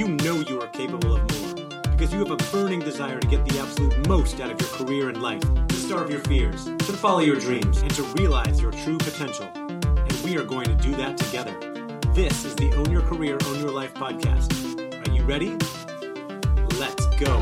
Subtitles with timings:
[0.00, 1.78] you know you are capable of more.
[1.90, 5.10] Because you have a burning desire to get the absolute most out of your career
[5.10, 8.96] and life, to starve your fears, to follow your dreams, and to realize your true
[8.96, 9.46] potential.
[9.54, 11.52] And we are going to do that together.
[12.14, 14.50] This is the Own Your Career, Own Your Life podcast.
[15.06, 15.50] Are you ready?
[16.78, 17.36] Let's go.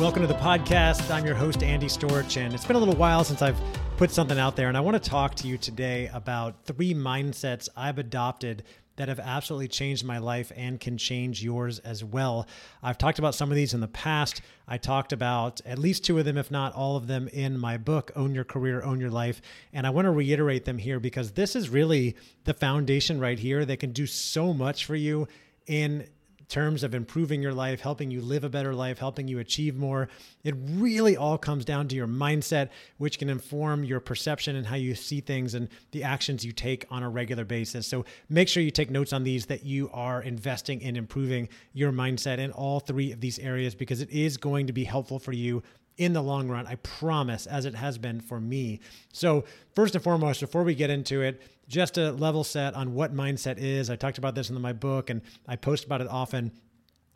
[0.00, 1.10] Welcome to the podcast.
[1.10, 3.60] I'm your host, Andy Storch, and it's been a little while since I've
[3.98, 7.68] put something out there, and I want to talk to you today about three mindsets
[7.76, 8.62] I've adopted
[8.94, 12.46] that have absolutely changed my life and can change yours as well.
[12.80, 14.40] I've talked about some of these in the past.
[14.68, 17.76] I talked about at least two of them, if not all of them, in my
[17.76, 19.42] book, Own Your Career, Own Your Life.
[19.72, 23.64] And I want to reiterate them here because this is really the foundation right here
[23.64, 25.26] that can do so much for you
[25.66, 26.06] in
[26.48, 30.08] terms of improving your life, helping you live a better life, helping you achieve more.
[30.44, 34.76] It really all comes down to your mindset, which can inform your perception and how
[34.76, 37.86] you see things and the actions you take on a regular basis.
[37.86, 41.92] So make sure you take notes on these that you are investing in improving your
[41.92, 45.32] mindset in all three of these areas because it is going to be helpful for
[45.32, 45.62] you
[45.98, 46.66] in the long run.
[46.66, 48.80] I promise, as it has been for me.
[49.12, 53.14] So, first and foremost, before we get into it, just a level set on what
[53.14, 53.90] mindset is.
[53.90, 56.52] I talked about this in my book and I post about it often.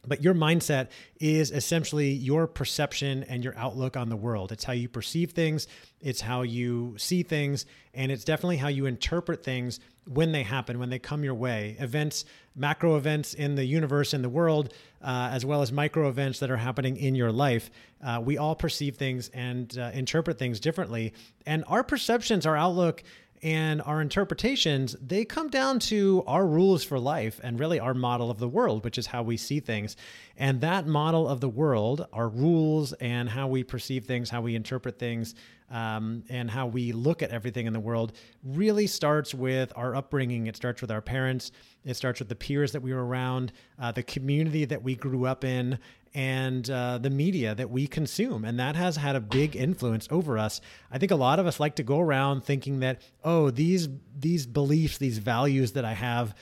[0.07, 0.89] But your mindset
[1.21, 4.51] is essentially your perception and your outlook on the world.
[4.51, 5.69] It's how you perceive things,
[6.01, 10.81] it's how you see things, and it's definitely how you interpret things when they happen,
[10.81, 11.77] when they come your way.
[11.79, 12.25] Events,
[12.57, 16.51] macro events in the universe, in the world, uh, as well as micro events that
[16.51, 17.71] are happening in your life.
[18.05, 21.13] Uh, we all perceive things and uh, interpret things differently.
[21.47, 23.05] And our perceptions, our outlook,
[23.43, 28.31] and our interpretations, they come down to our rules for life and really our model
[28.31, 29.97] of the world, which is how we see things.
[30.37, 34.55] And that model of the world, our rules and how we perceive things, how we
[34.55, 35.35] interpret things,
[35.71, 38.13] um, and how we look at everything in the world
[38.45, 40.47] really starts with our upbringing.
[40.47, 41.51] It starts with our parents,
[41.85, 45.25] it starts with the peers that we were around, uh, the community that we grew
[45.27, 45.79] up in,
[46.15, 48.45] and uh, the media that we consume.
[48.45, 50.61] And that has had a big influence over us.
[50.91, 54.47] I think a lot of us like to go around thinking that, oh, these these
[54.47, 56.35] beliefs, these values that I have,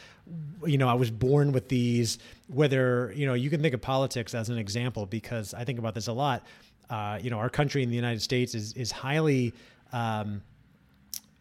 [0.65, 2.19] you know, I was born with these.
[2.49, 5.95] Whether you know, you can think of politics as an example because I think about
[5.95, 6.45] this a lot.
[6.89, 9.53] Uh, you know, our country in the United States is is highly
[9.93, 10.43] um,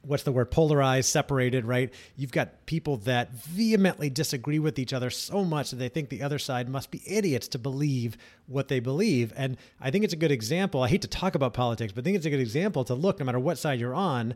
[0.01, 5.09] what's the word polarized separated right you've got people that vehemently disagree with each other
[5.09, 8.17] so much that they think the other side must be idiots to believe
[8.47, 11.53] what they believe and i think it's a good example i hate to talk about
[11.53, 13.93] politics but i think it's a good example to look no matter what side you're
[13.93, 14.33] on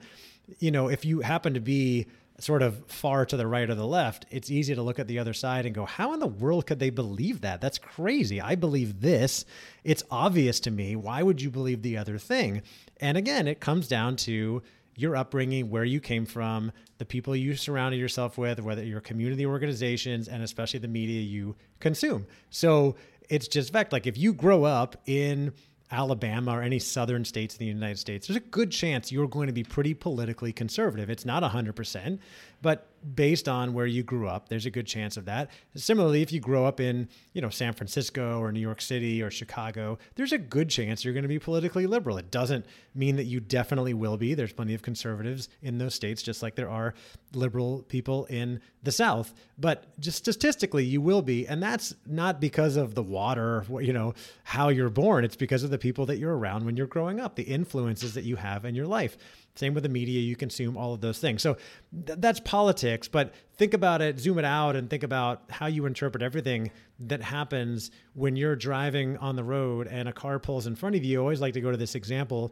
[0.59, 2.06] you know if you happen to be
[2.40, 5.20] sort of far to the right or the left it's easy to look at the
[5.20, 8.56] other side and go how in the world could they believe that that's crazy i
[8.56, 9.46] believe this
[9.84, 12.62] it's obvious to me why would you believe the other thing
[13.00, 14.62] and again it comes down to
[14.96, 19.46] your upbringing, where you came from, the people you surrounded yourself with, whether your community
[19.46, 22.28] organizations, and especially the media you consume.
[22.50, 22.96] So
[23.30, 23.92] it's just fact.
[23.92, 25.54] Like if you grow up in
[25.94, 29.48] Alabama or any southern states in the United States, there's a good chance you're going
[29.48, 31.09] to be pretty politically conservative.
[31.09, 32.20] It's not 100%,
[32.62, 35.50] but based on where you grew up, there's a good chance of that.
[35.75, 39.30] Similarly, if you grow up in, you know, San Francisco or New York City or
[39.30, 42.18] Chicago, there's a good chance you're going to be politically liberal.
[42.18, 42.66] It doesn't
[42.96, 44.34] mean that you definitely will be.
[44.34, 46.94] There's plenty of conservatives in those states just like there are
[47.34, 52.75] liberal people in the South, but just statistically you will be, and that's not because
[52.75, 54.13] of the water, you know,
[54.44, 55.24] how you're born.
[55.24, 58.24] It's because of the people that you're around when you're growing up, the influences that
[58.24, 59.18] you have in your life.
[59.56, 61.41] Same with the media you consume, all of those things.
[61.41, 61.58] So
[62.06, 65.86] th- that's politics, but think about it, zoom it out, and think about how you
[65.86, 70.75] interpret everything that happens when you're driving on the road and a car pulls in
[70.75, 71.19] front of you.
[71.19, 72.52] I always like to go to this example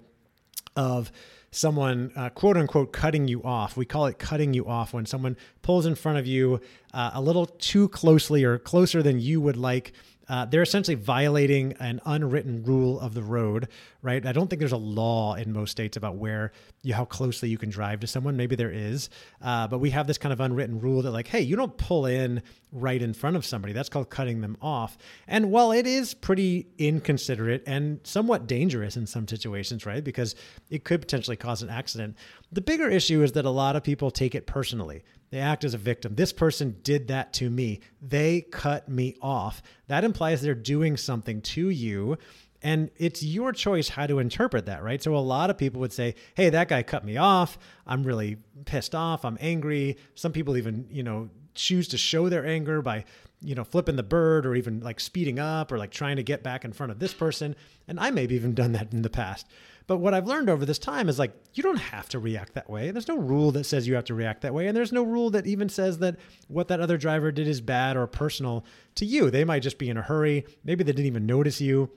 [0.76, 1.12] of
[1.52, 3.76] someone uh, quote unquote cutting you off.
[3.76, 6.62] We call it cutting you off when someone pulls in front of you
[6.94, 9.94] uh, a little too closely or closer than you would like
[10.32, 13.68] uh, they're essentially violating an unwritten rule of the road,
[14.02, 14.26] right?
[14.26, 16.54] I don't think there's a law in most states about where
[16.84, 18.38] you how closely you can drive to someone.
[18.38, 19.10] Maybe there is,
[19.42, 22.06] uh, but we have this kind of unwritten rule that like, hey, you don't pull
[22.06, 22.42] in
[22.72, 23.74] right in front of somebody.
[23.74, 24.98] That's called cutting them off.
[25.28, 30.02] And while it is pretty inconsiderate and somewhat dangerous in some situations, right?
[30.02, 30.36] Because
[30.70, 32.16] it could potentially cause an accident.
[32.54, 35.04] The bigger issue is that a lot of people take it personally.
[35.32, 36.16] They act as a victim.
[36.16, 37.80] This person did that to me.
[38.02, 39.62] They cut me off.
[39.92, 42.18] That implies they're doing something to you.
[42.62, 45.04] And it's your choice how to interpret that, right?
[45.04, 47.58] So a lot of people would say, hey, that guy cut me off.
[47.86, 49.26] I'm really pissed off.
[49.26, 49.98] I'm angry.
[50.16, 53.04] Some people even, you know, choose to show their anger by,
[53.42, 56.42] you know, flipping the bird or even like speeding up or like trying to get
[56.42, 57.54] back in front of this person.
[57.86, 59.46] And I may have even done that in the past.
[59.88, 62.70] But what I've learned over this time is like, you don't have to react that
[62.70, 62.92] way.
[62.92, 64.68] There's no rule that says you have to react that way.
[64.68, 66.18] And there's no rule that even says that
[66.48, 69.30] what that other driver did is bad or personal to you.
[69.30, 70.46] They might just be in a hurry.
[70.64, 71.90] Maybe they didn't even notice you.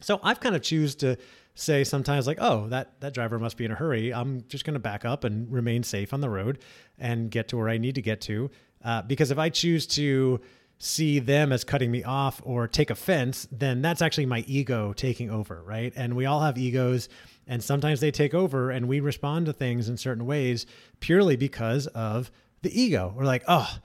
[0.00, 1.16] So I've kind of choose to
[1.54, 4.14] say sometimes like, oh, that that driver must be in a hurry.
[4.14, 6.58] I'm just going to back up and remain safe on the road
[6.98, 8.50] and get to where I need to get to.
[8.82, 10.40] Uh, because if I choose to
[10.82, 15.30] see them as cutting me off or take offense, then that's actually my ego taking
[15.30, 15.92] over, right?
[15.94, 17.08] And we all have egos,
[17.46, 20.64] and sometimes they take over, and we respond to things in certain ways
[20.98, 22.30] purely because of
[22.62, 23.12] the ego.
[23.14, 23.78] We're like, oh,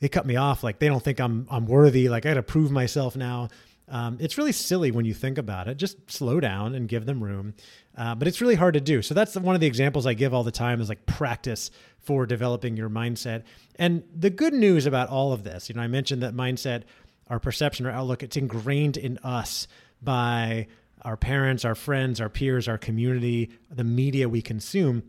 [0.00, 0.64] they cut me off.
[0.64, 2.08] Like they don't think I'm I'm worthy.
[2.08, 3.48] Like I got to prove myself now.
[3.86, 5.76] Um, it's really silly when you think about it.
[5.76, 7.54] Just slow down and give them room.
[8.00, 9.02] Uh, but it's really hard to do.
[9.02, 12.24] So that's one of the examples I give all the time is like practice for
[12.24, 13.42] developing your mindset.
[13.76, 16.84] And the good news about all of this, you know, I mentioned that mindset,
[17.28, 19.68] our perception, our outlook, it's ingrained in us
[20.00, 20.66] by
[21.02, 25.02] our parents, our friends, our peers, our community, the media we consume,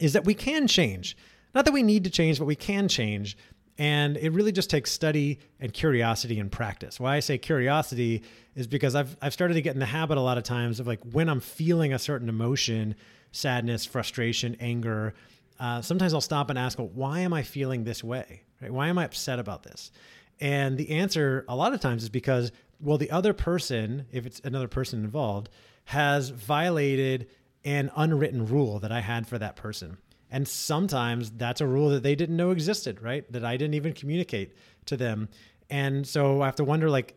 [0.00, 1.16] is that we can change.
[1.54, 3.36] Not that we need to change, but we can change.
[3.78, 6.98] And it really just takes study and curiosity and practice.
[6.98, 8.24] Why I say curiosity
[8.56, 10.88] is because I've, I've started to get in the habit a lot of times of
[10.88, 12.96] like when I'm feeling a certain emotion,
[13.30, 15.14] sadness, frustration, anger,
[15.60, 18.42] uh, sometimes I'll stop and ask, well, why am I feeling this way?
[18.60, 18.72] Right?
[18.72, 19.92] Why am I upset about this?
[20.40, 22.50] And the answer a lot of times is because,
[22.80, 25.50] well, the other person, if it's another person involved,
[25.84, 27.28] has violated
[27.64, 29.98] an unwritten rule that I had for that person.
[30.30, 33.30] And sometimes that's a rule that they didn't know existed, right?
[33.32, 34.54] That I didn't even communicate
[34.86, 35.28] to them.
[35.70, 37.14] And so I have to wonder like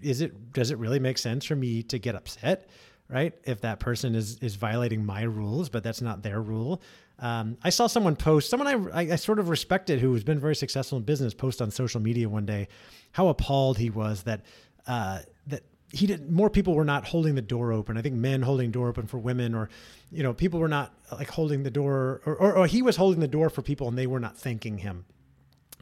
[0.00, 2.68] is it does it really make sense for me to get upset,
[3.08, 3.34] right?
[3.44, 6.80] If that person is is violating my rules, but that's not their rule.
[7.18, 10.56] Um, I saw someone post, someone I, I sort of respected who has been very
[10.56, 12.68] successful in business, post on social media one day
[13.12, 14.42] how appalled he was that
[14.86, 15.62] uh, that
[15.94, 17.96] he did more people were not holding the door open.
[17.96, 19.68] I think men holding door open for women, or
[20.10, 23.20] you know, people were not like holding the door, or, or, or he was holding
[23.20, 25.04] the door for people and they were not thanking him.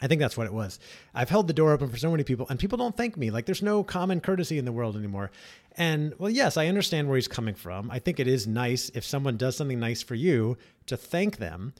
[0.01, 0.81] I think that's what it was.
[1.15, 3.31] I've held the door open for so many people, and people don't thank me.
[3.31, 5.31] Like there's no common courtesy in the world anymore.
[5.77, 7.91] And well, yes, I understand where he's coming from.
[7.91, 11.73] I think it is nice if someone does something nice for you to thank them.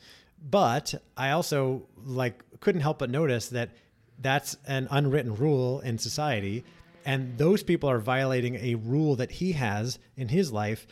[0.51, 3.71] But I also like couldn't help but notice that
[4.19, 6.65] that's an unwritten rule in society
[7.05, 10.87] and those people are violating a rule that he has in his life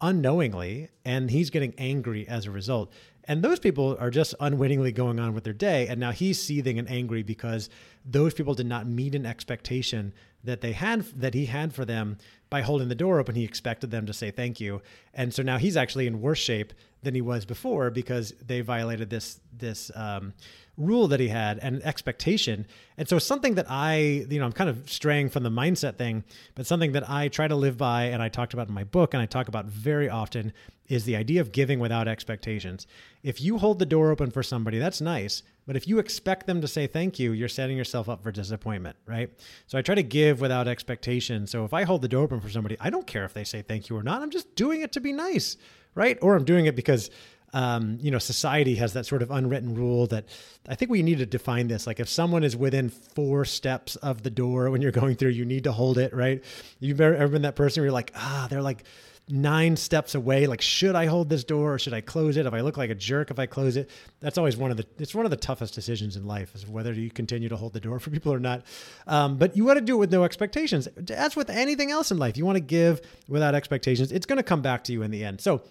[0.00, 2.92] unknowingly, and he's getting angry as a result.
[3.24, 5.88] And those people are just unwittingly going on with their day.
[5.88, 7.68] And now he's seething and angry because
[8.04, 10.12] those people did not meet an expectation
[10.44, 13.34] that they had that he had for them by holding the door open.
[13.34, 14.80] He expected them to say thank you.
[15.14, 16.72] And so now he's actually in worse shape
[17.02, 20.34] than he was before because they violated this this um,
[20.76, 22.66] rule that he had and expectation.
[22.98, 26.24] And so something that I, you know, I'm kind of straying from the mindset thing,
[26.54, 29.14] but something that I try to live by and I talked about in my book
[29.14, 30.52] and I talk about very often
[30.88, 32.86] is the idea of giving without expectations.
[33.22, 35.42] If you hold the door open for somebody, that's nice.
[35.66, 38.96] But if you expect them to say thank you, you're setting yourself up for disappointment,
[39.04, 39.30] right?
[39.66, 41.46] So I try to give without expectation.
[41.46, 43.62] So if I hold the door open for somebody, I don't care if they say
[43.62, 44.22] thank you or not.
[44.22, 45.56] I'm just doing it to be nice,
[45.94, 46.18] right?
[46.22, 47.10] Or I'm doing it because
[47.52, 50.26] um, you know, society has that sort of unwritten rule that
[50.68, 51.86] I think we need to define this.
[51.86, 55.44] Like if someone is within four steps of the door when you're going through, you
[55.44, 56.44] need to hold it, right?
[56.80, 58.84] You've ever been that person where you're like, ah, they're like
[59.28, 60.46] nine steps away.
[60.46, 62.46] Like, should I hold this door or should I close it?
[62.46, 63.90] If I look like a jerk if I close it,
[64.20, 66.92] that's always one of the it's one of the toughest decisions in life is whether
[66.92, 68.62] you continue to hold the door for people or not.
[69.06, 70.88] Um, but you want to do it with no expectations.
[70.96, 74.12] that's with anything else in life, you want to give without expectations.
[74.12, 75.40] It's going to come back to you in the end.
[75.40, 75.62] So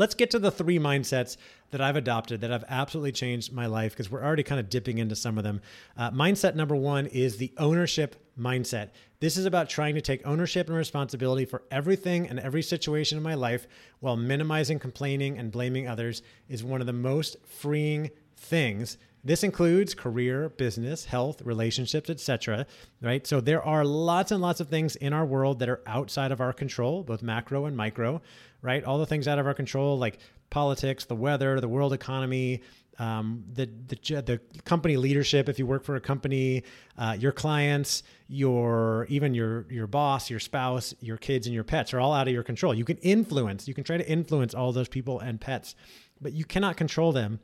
[0.00, 1.36] Let's get to the three mindsets
[1.72, 4.96] that I've adopted that have absolutely changed my life because we're already kind of dipping
[4.96, 5.60] into some of them.
[5.94, 8.92] Uh, mindset number one is the ownership mindset.
[9.18, 13.22] This is about trying to take ownership and responsibility for everything and every situation in
[13.22, 13.66] my life
[13.98, 19.94] while minimizing complaining and blaming others is one of the most freeing things this includes
[19.94, 22.66] career, business, health, relationships, etc.,
[23.02, 23.26] right?
[23.26, 26.40] So there are lots and lots of things in our world that are outside of
[26.40, 28.22] our control, both macro and micro,
[28.62, 28.82] right?
[28.82, 32.62] All the things out of our control like politics, the weather, the world economy,
[32.98, 35.48] um, the, the the company leadership.
[35.48, 36.64] If you work for a company,
[36.98, 41.94] uh, your clients, your even your your boss, your spouse, your kids, and your pets
[41.94, 42.74] are all out of your control.
[42.74, 43.66] You can influence.
[43.66, 45.74] You can try to influence all those people and pets,
[46.20, 47.40] but you cannot control them.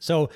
[0.00, 0.30] So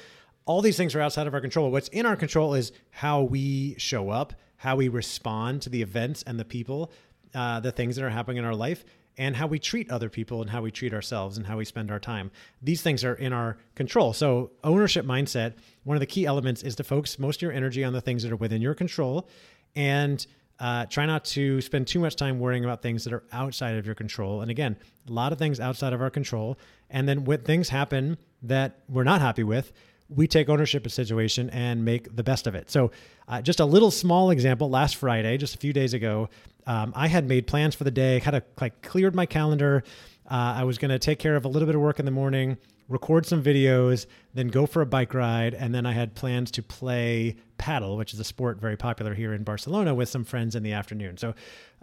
[0.47, 1.71] all these things are outside of our control.
[1.71, 6.23] What's in our control is how we show up, how we respond to the events
[6.27, 6.93] and the people,
[7.35, 8.85] uh, the things that are happening in our life,
[9.17, 11.91] and how we treat other people and how we treat ourselves and how we spend
[11.91, 12.31] our time.
[12.61, 14.13] These things are in our control.
[14.13, 17.85] So, ownership mindset, one of the key elements is to focus most of your energy
[17.85, 19.29] on the things that are within your control
[19.77, 20.27] and
[20.61, 23.87] uh, try not to spend too much time worrying about things that are outside of
[23.87, 24.41] your control.
[24.41, 24.77] And again,
[25.09, 26.59] a lot of things outside of our control.
[26.91, 29.73] And then when things happen that we're not happy with,
[30.09, 32.71] we take ownership of the situation and make the best of it.
[32.71, 32.91] So,
[33.27, 34.69] uh, just a little small example.
[34.69, 36.29] Last Friday, just a few days ago,
[36.67, 39.83] um, I had made plans for the day, kind of like cleared my calendar.
[40.31, 42.11] Uh, I was going to take care of a little bit of work in the
[42.11, 42.57] morning,
[42.89, 46.63] record some videos, then go for a bike ride, and then I had plans to
[46.63, 50.63] play padel, which is a sport very popular here in Barcelona, with some friends in
[50.63, 51.17] the afternoon.
[51.17, 51.31] So,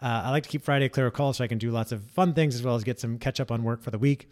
[0.02, 2.04] uh, I like to keep Friday clear of call so I can do lots of
[2.04, 4.28] fun things as well as get some catch up on work for the week.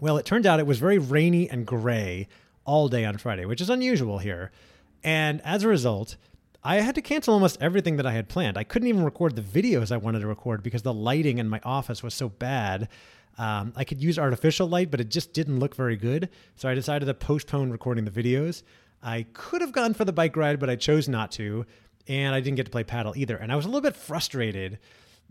[0.00, 2.28] Well, it turned out it was very rainy and gray
[2.64, 4.50] all day on Friday, which is unusual here.
[5.04, 6.16] And as a result,
[6.64, 8.56] I had to cancel almost everything that I had planned.
[8.56, 11.60] I couldn't even record the videos I wanted to record because the lighting in my
[11.64, 12.88] office was so bad.
[13.36, 16.28] Um, I could use artificial light, but it just didn't look very good.
[16.54, 18.62] So I decided to postpone recording the videos.
[19.02, 21.66] I could have gone for the bike ride, but I chose not to.
[22.06, 23.36] And I didn't get to play padel either.
[23.36, 24.78] And I was a little bit frustrated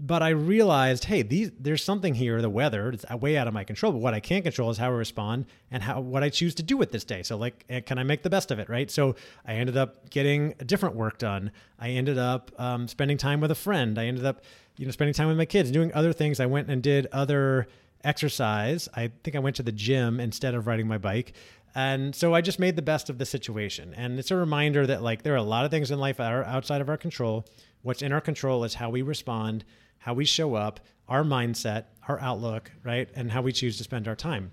[0.04, 2.42] but I realized, hey, these there's something here.
[2.42, 3.92] The weather it's way out of my control.
[3.92, 6.64] But what I can't control is how I respond and how what I choose to
[6.64, 7.22] do with this day.
[7.22, 8.90] So like, eh, can I make the best of it, right?
[8.90, 9.16] So
[9.46, 11.52] I ended up getting different work done.
[11.78, 14.00] I ended up um, spending time with a friend.
[14.00, 14.44] I ended up,
[14.76, 16.40] you know, spending time with my kids, doing other things.
[16.40, 17.68] I went and did other
[18.04, 18.90] exercise.
[18.96, 21.34] I think I went to the gym instead of riding my bike.
[21.76, 23.94] And so I just made the best of the situation.
[23.96, 26.34] And it's a reminder that like there are a lot of things in life that
[26.34, 27.46] are outside of our control.
[27.84, 29.64] What's in our control is how we respond
[30.02, 33.10] how we show up, our mindset, our outlook, right?
[33.16, 34.52] And how we choose to spend our time.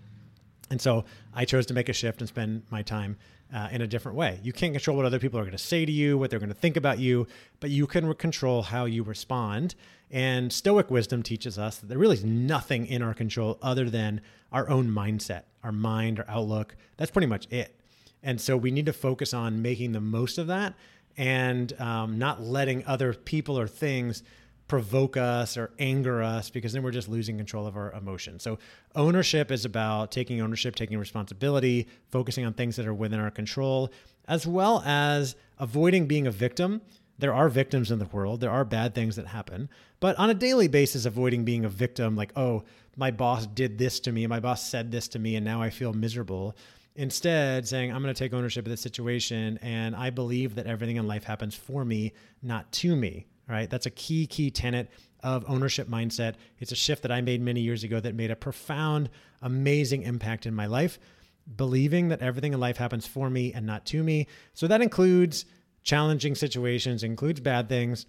[0.71, 3.17] And so I chose to make a shift and spend my time
[3.55, 4.39] uh, in a different way.
[4.43, 6.51] You can't control what other people are going to say to you, what they're going
[6.51, 7.27] to think about you,
[7.61, 9.75] but you can control how you respond.
[10.11, 14.21] And Stoic wisdom teaches us that there really is nothing in our control other than
[14.53, 16.77] our own mindset, our mind, our outlook.
[16.99, 17.75] That's pretty much it.
[18.23, 20.75] And so we need to focus on making the most of that
[21.17, 24.23] and um, not letting other people or things
[24.69, 28.43] provoke us or anger us because then we're just losing control of our emotions.
[28.43, 28.59] So,
[28.95, 33.91] ownership is about taking ownership, taking responsibility, focusing on things that are within our control,
[34.29, 36.83] as well as avoiding being a victim.
[37.19, 40.35] There are victims in the world, there are bad things that happen, but on a
[40.35, 42.63] daily basis, avoiding being a victim, like, oh,
[42.97, 45.71] my boss did this to me, my boss said this to me, and now I
[45.71, 46.57] feel miserable.
[46.95, 50.97] Instead, saying, I'm going to take ownership of this situation, and I believe that everything
[50.97, 53.69] in life happens for me, not to me right?
[53.69, 54.91] That's a key, key tenet
[55.23, 56.35] of ownership mindset.
[56.59, 59.11] It's a shift that I made many years ago that made a profound,
[59.43, 60.99] amazing impact in my life.
[61.57, 64.27] Believing that everything in life happens for me and not to me.
[64.53, 65.47] So that includes
[65.83, 68.05] challenging situations, includes bad things.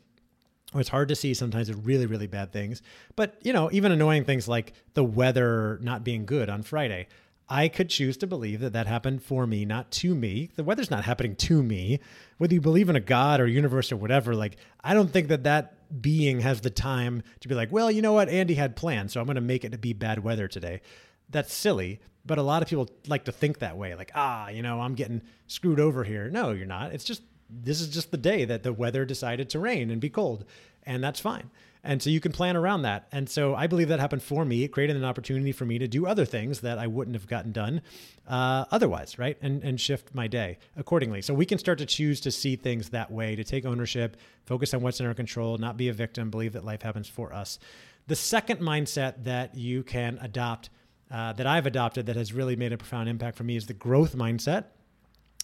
[0.73, 2.81] Or It's hard to see sometimes really, really bad things.
[3.15, 7.07] But, you know, even annoying things like the weather not being good on Friday.
[7.49, 10.51] I could choose to believe that that happened for me, not to me.
[10.55, 11.99] The weather's not happening to me.
[12.37, 15.43] Whether you believe in a God or universe or whatever, like, I don't think that
[15.45, 18.29] that being has the time to be like, well, you know what?
[18.29, 20.81] Andy had plans, so I'm going to make it to be bad weather today.
[21.29, 21.99] That's silly.
[22.23, 24.93] But a lot of people like to think that way, like, ah, you know, I'm
[24.93, 26.29] getting screwed over here.
[26.29, 26.93] No, you're not.
[26.93, 30.11] It's just, this is just the day that the weather decided to rain and be
[30.11, 30.45] cold,
[30.83, 31.49] and that's fine.
[31.83, 33.07] And so you can plan around that.
[33.11, 34.63] And so I believe that happened for me.
[34.63, 37.53] It created an opportunity for me to do other things that I wouldn't have gotten
[37.53, 37.81] done
[38.27, 39.37] uh, otherwise, right?
[39.41, 41.21] And, and shift my day accordingly.
[41.21, 44.73] So we can start to choose to see things that way, to take ownership, focus
[44.73, 47.59] on what's in our control, not be a victim, believe that life happens for us.
[48.07, 50.69] The second mindset that you can adopt,
[51.09, 53.73] uh, that I've adopted, that has really made a profound impact for me is the
[53.73, 54.65] growth mindset.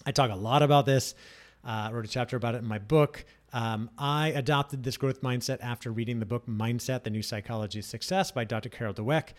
[0.05, 1.15] I talk a lot about this.
[1.63, 3.25] Uh, I wrote a chapter about it in my book.
[3.55, 7.85] Um, I adopted this growth mindset after reading the book Mindset The New Psychology of
[7.85, 8.67] Success by Dr.
[8.67, 9.29] Carol Dweck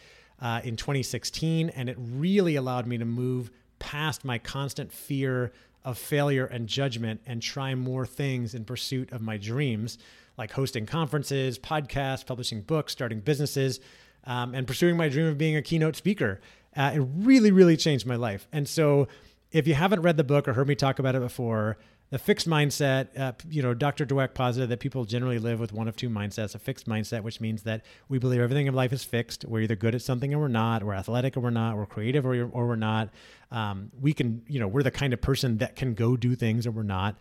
[0.40, 1.68] uh, in 2016.
[1.68, 5.52] And it really allowed me to move past my constant fear
[5.84, 9.98] of failure and judgment and try more things in pursuit of my dreams,
[10.38, 13.80] like hosting conferences, podcasts, publishing books, starting businesses,
[14.24, 16.40] um, and pursuing my dream of being a keynote speaker.
[16.74, 18.48] Uh, it really, really changed my life.
[18.50, 19.08] And so,
[19.52, 21.78] if you haven't read the book or heard me talk about it before,
[22.10, 24.06] the fixed mindset, uh, you know, Dr.
[24.06, 27.40] Dweck posited that people generally live with one of two mindsets a fixed mindset, which
[27.40, 29.44] means that we believe everything in life is fixed.
[29.44, 32.24] We're either good at something or we're not, we're athletic or we're not, we're creative
[32.24, 33.10] or, or we're not.
[33.50, 36.66] Um, we can, you know, we're the kind of person that can go do things
[36.66, 37.16] or we're not.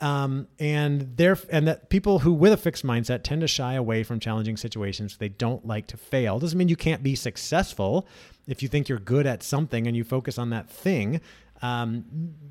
[0.00, 4.02] Um, and there, and that people who with a fixed mindset tend to shy away
[4.02, 5.16] from challenging situations.
[5.18, 6.38] They don't like to fail.
[6.38, 8.06] Doesn't mean you can't be successful
[8.46, 11.20] if you think you're good at something and you focus on that thing.
[11.62, 12.04] Um,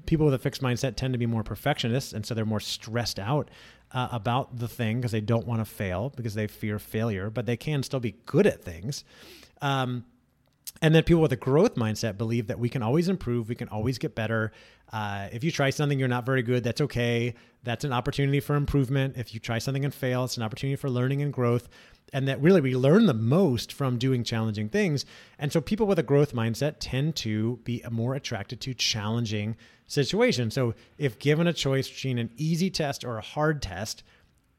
[0.06, 3.20] people with a fixed mindset tend to be more perfectionists, and so they're more stressed
[3.20, 3.50] out
[3.92, 7.46] uh, about the thing because they don't want to fail because they fear failure, but
[7.46, 9.04] they can still be good at things.
[9.62, 10.06] Um,
[10.82, 13.68] And then people with a growth mindset believe that we can always improve, we can
[13.68, 14.52] always get better.
[14.94, 17.34] Uh, if you try something you're not very good, that's okay.
[17.64, 19.16] That's an opportunity for improvement.
[19.18, 21.68] If you try something and fail, it's an opportunity for learning and growth.
[22.14, 25.06] And that really we learn the most from doing challenging things.
[25.38, 30.54] And so people with a growth mindset tend to be more attracted to challenging situations.
[30.54, 34.04] So if given a choice between an easy test or a hard test,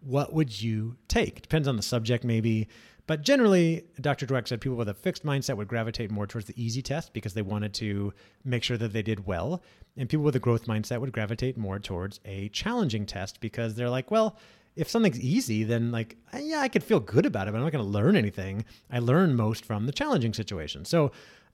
[0.00, 1.43] what would you take?
[1.43, 2.69] Depends on the subject, maybe.
[3.11, 4.25] But generally, Dr.
[4.25, 7.35] Dweck said people with a fixed mindset would gravitate more towards the easy test because
[7.35, 8.14] they wanted to
[8.45, 9.64] make sure that they did well.
[9.97, 13.90] And people with a growth mindset would gravitate more towards a challenging test because they're
[13.90, 14.38] like, well,
[14.76, 17.73] if something's easy, then like, yeah, I could feel good about it, but I'm not
[17.73, 18.64] going to learn anything.
[18.93, 20.85] I learn most from the challenging situation.
[20.85, 21.11] So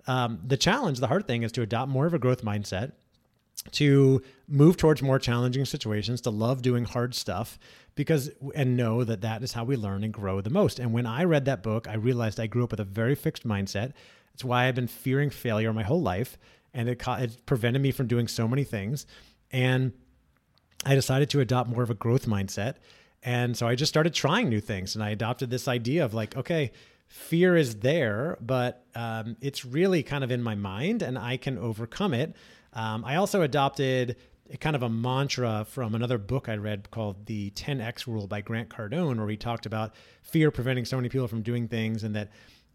[0.07, 2.93] um, the challenge, the hard thing is to adopt more of a growth mindset
[3.73, 7.59] to move towards more challenging situations, to love doing hard stuff
[7.95, 10.79] because and know that that is how we learn and grow the most.
[10.79, 13.47] And when I read that book, I realized I grew up with a very fixed
[13.47, 13.93] mindset.
[14.35, 16.37] It's why I've been fearing failure my whole life
[16.75, 19.07] and it, it prevented me from doing so many things.
[19.51, 19.93] And
[20.85, 22.75] I decided to adopt more of a growth mindset.
[23.23, 26.37] And so I just started trying new things and I adopted this idea of like,
[26.37, 26.71] okay,
[27.07, 31.59] fear is there, but um, it's really kind of in my mind and I can
[31.59, 32.35] overcome it.
[32.73, 34.17] Um, I also adopted
[34.53, 38.41] a kind of a mantra from another book I read called The 10X Rule by
[38.41, 42.15] Grant Cardone, where he talked about fear preventing so many people from doing things, and
[42.15, 42.31] that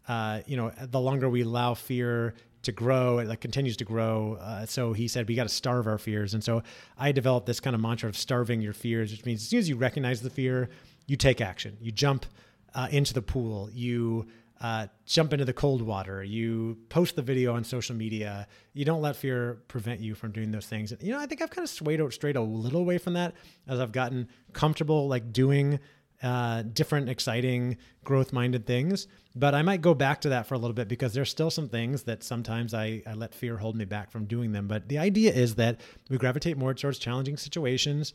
[0.08, 4.38] uh, you know the longer we allow fear to grow, it like continues to grow.
[4.40, 6.62] Uh, so he said we got to starve our fears, and so
[6.98, 9.68] I developed this kind of mantra of starving your fears, which means as soon as
[9.68, 10.68] you recognize the fear,
[11.06, 11.76] you take action.
[11.80, 12.26] You jump
[12.74, 13.70] uh, into the pool.
[13.72, 14.26] You
[14.60, 16.22] uh, jump into the cold water.
[16.22, 18.46] You post the video on social media.
[18.74, 20.92] You don't let fear prevent you from doing those things.
[21.00, 23.34] You know, I think I've kind of swayed out, straight a little away from that
[23.66, 25.80] as I've gotten comfortable, like doing
[26.22, 29.08] uh, different, exciting, growth-minded things.
[29.34, 31.68] But I might go back to that for a little bit because there's still some
[31.68, 34.68] things that sometimes I, I let fear hold me back from doing them.
[34.68, 38.14] But the idea is that we gravitate more towards challenging situations.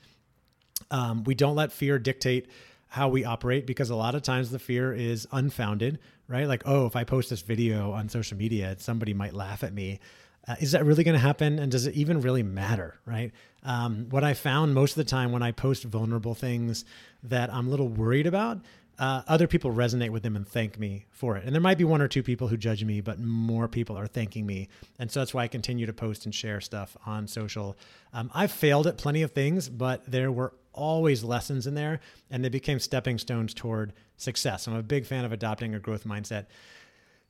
[0.92, 2.48] Um, we don't let fear dictate
[2.90, 6.48] how we operate because a lot of times the fear is unfounded, right?
[6.48, 10.00] Like, oh, if I post this video on social media, somebody might laugh at me.
[10.48, 11.60] Uh, is that really going to happen?
[11.60, 13.32] And does it even really matter, right?
[13.64, 16.86] Um, what I found most of the time when I post vulnerable things
[17.24, 18.60] that I'm a little worried about,
[19.00, 21.44] uh, other people resonate with them and thank me for it.
[21.44, 24.08] And there might be one or two people who judge me, but more people are
[24.08, 24.70] thanking me.
[24.98, 27.78] And so that's why I continue to post and share stuff on social.
[28.14, 32.44] Um, I've failed at plenty of things, but there were always lessons in there and
[32.44, 34.68] they became stepping stones toward success.
[34.68, 36.46] I'm a big fan of adopting a growth mindset.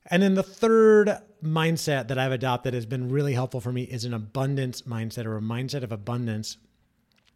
[0.10, 4.06] And then the third mindset that I've adopted has been really helpful for me is
[4.06, 6.58] an abundance mindset or a mindset of abundance.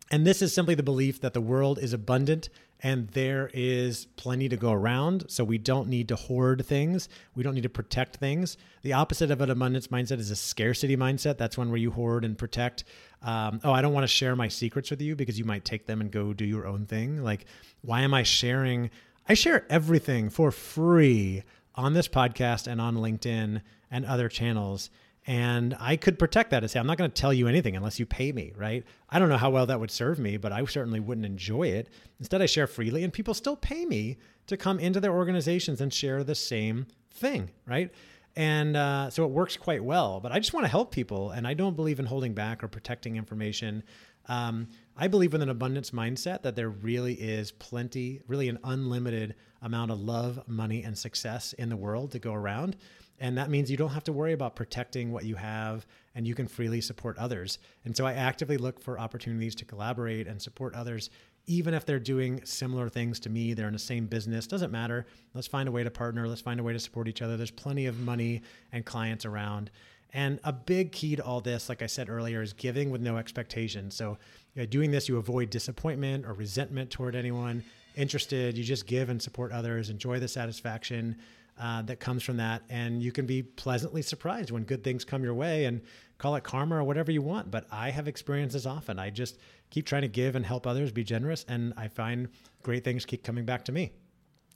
[0.10, 2.50] And this is simply the belief that the world is abundant
[2.84, 5.26] and there is plenty to go around.
[5.28, 7.10] So we don't need to hoard things.
[7.36, 8.58] We don't need to protect things.
[8.82, 11.38] The opposite of an abundance mindset is a scarcity mindset.
[11.38, 12.84] That's one where you hoard and protect.
[13.22, 15.86] Um, oh, I don't want to share my secrets with you because you might take
[15.86, 17.24] them and go do your own thing.
[17.24, 17.46] Like,
[17.82, 18.90] why am I sharing?
[19.30, 21.44] I share everything for free
[21.76, 24.90] on this podcast and on LinkedIn and other channels.
[25.28, 28.00] And I could protect that and say, I'm not going to tell you anything unless
[28.00, 28.84] you pay me, right?
[29.10, 31.90] I don't know how well that would serve me, but I certainly wouldn't enjoy it.
[32.20, 35.94] Instead, I share freely, and people still pay me to come into their organizations and
[35.94, 37.92] share the same thing, right?
[38.36, 40.20] And uh, so it works quite well.
[40.20, 42.68] But I just want to help people, and I don't believe in holding back or
[42.68, 43.84] protecting information.
[44.28, 49.36] Um, I believe with an abundance mindset that there really is plenty, really an unlimited
[49.62, 52.76] amount of love, money, and success in the world to go around.
[53.22, 56.34] And that means you don't have to worry about protecting what you have and you
[56.34, 57.60] can freely support others.
[57.86, 61.12] And so I actively look for opportunities to collaborate and support others,
[61.46, 63.54] even if they're doing similar things to me.
[63.54, 65.06] They're in the same business, doesn't matter.
[65.36, 66.28] Let's find a way to partner.
[66.28, 67.38] Let's find a way to support each other.
[67.38, 69.70] There's plenty of money and clients around.
[70.14, 73.18] And a big key to all this, like I said earlier, is giving with no
[73.18, 73.92] expectation.
[73.92, 74.18] So,
[74.56, 77.64] you know, doing this, you avoid disappointment or resentment toward anyone
[77.96, 78.58] interested.
[78.58, 81.18] You just give and support others, enjoy the satisfaction
[81.62, 82.64] uh, that comes from that.
[82.70, 85.82] And you can be pleasantly surprised when good things come your way and
[86.18, 87.52] call it karma or whatever you want.
[87.52, 88.98] But I have experienced this often.
[88.98, 89.38] I just
[89.70, 92.30] keep trying to give and help others, be generous, and I find
[92.64, 93.92] great things keep coming back to me.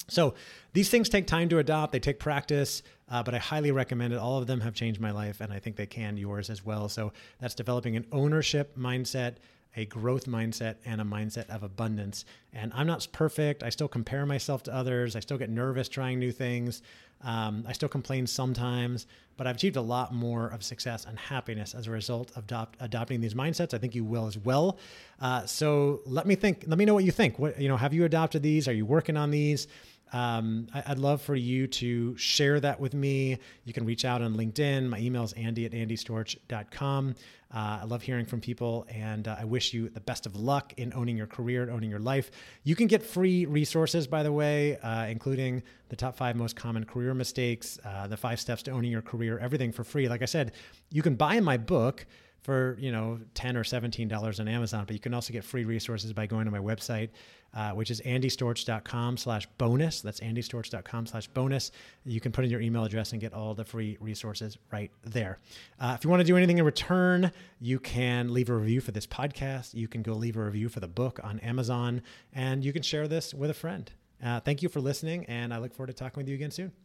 [0.07, 0.35] So
[0.73, 4.17] these things take time to adopt, they take practice, uh, but I highly recommend it.
[4.17, 6.89] All of them have changed my life, and I think they can yours as well.
[6.89, 9.37] So that's developing an ownership mindset
[9.75, 12.25] a growth mindset and a mindset of abundance.
[12.53, 13.63] And I'm not perfect.
[13.63, 15.15] I still compare myself to others.
[15.15, 16.81] I still get nervous trying new things.
[17.23, 19.07] Um, I still complain sometimes,
[19.37, 22.77] but I've achieved a lot more of success and happiness as a result of adopt,
[22.79, 23.73] adopting these mindsets.
[23.73, 24.77] I think you will as well.
[25.19, 26.65] Uh, so let me think.
[26.67, 27.39] Let me know what you think.
[27.39, 27.77] What you know?
[27.77, 28.67] Have you adopted these?
[28.67, 29.67] Are you working on these?
[30.13, 33.39] Um, I, would love for you to share that with me.
[33.65, 34.87] You can reach out on LinkedIn.
[34.87, 37.15] My email is andy at andystorch.com.
[37.53, 40.73] Uh, I love hearing from people, and uh, I wish you the best of luck
[40.77, 42.31] in owning your career and owning your life.
[42.63, 46.85] You can get free resources, by the way, uh, including the top five most common
[46.85, 50.09] career mistakes, uh, the five steps to owning your career, everything for free.
[50.09, 50.51] Like I said,
[50.91, 52.05] you can buy my book
[52.45, 55.65] for you know 10 or 17 dollars on amazon but you can also get free
[55.65, 57.09] resources by going to my website
[57.55, 60.01] uh, which is andystorch.com slash bonus.
[60.01, 61.71] That's andystorch.com slash bonus.
[62.03, 65.39] You can put in your email address and get all the free resources right there.
[65.79, 67.31] Uh, if you want to do anything in return
[67.61, 69.73] you can leave a review for this podcast.
[69.73, 72.01] You can go leave a review for the book on amazon
[72.33, 73.89] and you can share this with a friend.
[74.23, 76.84] Uh, thank you for listening and i look forward to talking with you again soon